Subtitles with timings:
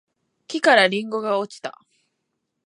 [0.47, 1.77] 木からりんごが落ちた